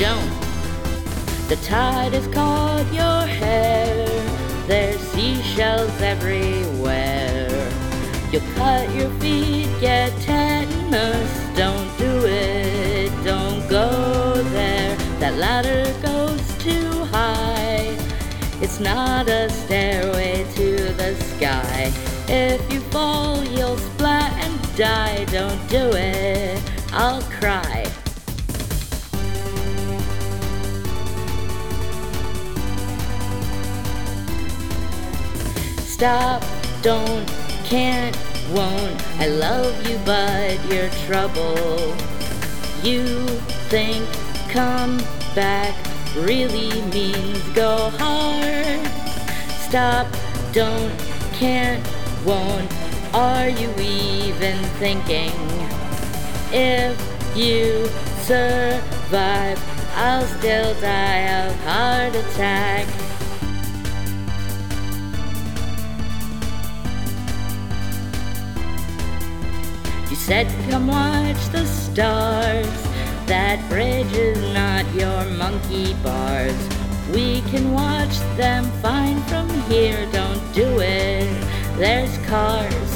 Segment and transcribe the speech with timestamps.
[0.00, 0.40] don't.
[1.50, 4.08] The tide has caught your hair,
[4.66, 7.70] there's seashells everywhere.
[8.32, 14.96] You'll cut your feet, get tetanus, don't do it, don't go there.
[15.18, 17.94] That ladder goes too high,
[18.62, 21.92] it's not a stairway to the sky.
[22.26, 27.89] If you fall, you'll splat and die, don't do it, I'll cry.
[36.00, 36.42] Stop,
[36.80, 37.28] don't,
[37.62, 38.16] can't,
[38.54, 39.20] won't.
[39.20, 41.94] I love you, but you're trouble.
[42.82, 43.04] You
[43.68, 44.08] think
[44.48, 44.96] come
[45.34, 45.76] back
[46.16, 48.80] really means go hard.
[49.68, 50.06] Stop,
[50.52, 50.90] don't,
[51.34, 51.86] can't,
[52.24, 52.72] won't.
[53.12, 55.36] Are you even thinking?
[56.50, 56.96] If
[57.36, 57.86] you
[58.22, 59.60] survive,
[59.96, 62.88] I'll still die of heart attack.
[70.20, 72.82] Said come watch the stars.
[73.26, 76.60] That bridge is not your monkey bars.
[77.12, 81.26] We can watch them fine from here, don't do it.
[81.76, 82.92] There's cars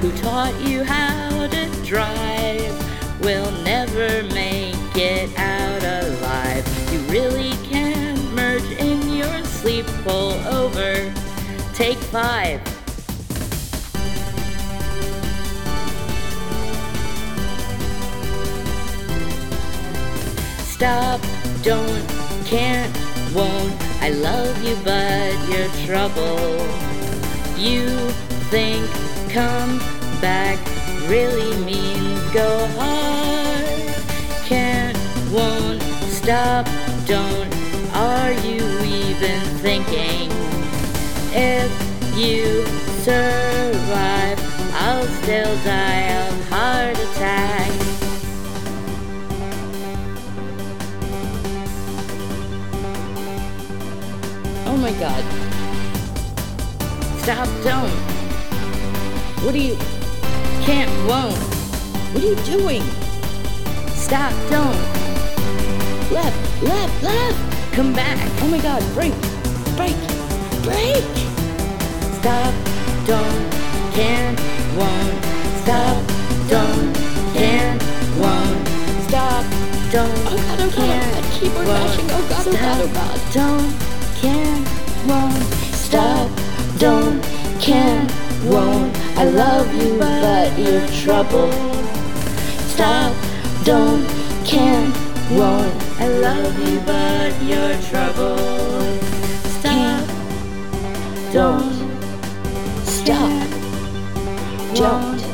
[0.00, 2.74] who taught you how to drive.
[3.20, 6.64] We'll never make it out alive.
[6.92, 11.10] You really can merge in your sleep, pull over.
[11.72, 12.60] Take five.
[20.74, 21.20] Stop,
[21.62, 22.04] don't,
[22.46, 22.92] can't,
[23.32, 23.72] won't.
[24.02, 26.66] I love you, but you're trouble.
[27.56, 27.86] You
[28.50, 28.84] think
[29.30, 29.78] come
[30.20, 30.58] back
[31.08, 33.94] really means go hard.
[34.46, 34.98] Can't,
[35.30, 35.80] won't,
[36.10, 36.66] stop,
[37.06, 37.54] don't.
[37.94, 40.28] Are you even thinking?
[41.32, 41.70] If
[42.18, 42.66] you
[43.04, 44.40] survive,
[44.74, 46.23] I'll still die
[54.74, 55.22] Oh my god.
[57.22, 57.94] Stop, don't.
[59.44, 59.76] What are you.
[60.66, 61.38] Can't, won't.
[62.10, 62.82] What are you doing?
[63.94, 64.74] Stop, don't.
[66.10, 67.72] Left, left, left.
[67.72, 68.18] Come back.
[68.42, 69.14] Oh my god, break,
[69.78, 69.94] break,
[70.66, 71.06] break.
[72.18, 72.52] Stop,
[73.06, 73.46] don't,
[73.94, 74.36] can't,
[74.74, 75.24] won't.
[75.62, 76.02] Stop,
[76.50, 76.92] don't,
[77.32, 77.80] can't,
[78.18, 78.68] won't.
[79.06, 79.44] Stop,
[79.92, 81.78] don't, Oh god, oh god, oh god, keyboard won't.
[81.78, 83.20] mashing, oh god, oh god, oh god.
[83.32, 83.93] Don't,
[84.24, 84.66] can't,
[85.06, 85.44] won't
[85.86, 86.30] stop.
[86.78, 87.22] Don't,
[87.60, 88.10] can't,
[88.44, 88.96] won't.
[89.18, 91.52] I love you, but you're trouble.
[92.72, 93.12] Stop.
[93.64, 94.06] Don't,
[94.46, 94.94] can't,
[95.30, 95.74] won't.
[96.00, 98.38] I love you, but you're trouble.
[99.58, 100.06] Stop.
[101.34, 101.74] Don't.
[102.96, 103.48] Stop.
[104.74, 105.24] Don't.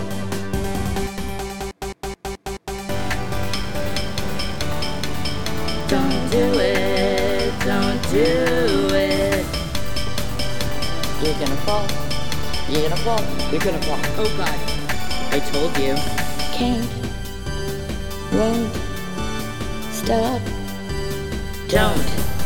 [5.89, 8.70] Don't do it, don't do it.
[11.23, 11.87] You're gonna fall.
[12.71, 13.21] You're gonna fall.
[13.51, 13.99] You're gonna fall.
[14.17, 14.59] Oh god.
[15.33, 15.95] I told you.
[16.57, 16.89] Can't.
[18.33, 18.75] Won't.
[19.93, 20.41] Stop.
[21.69, 22.40] Don't.